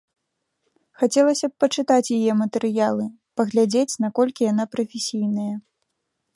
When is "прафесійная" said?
4.77-5.51